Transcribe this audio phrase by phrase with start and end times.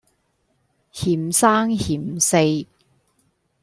[0.91, 2.35] 嫌三嫌四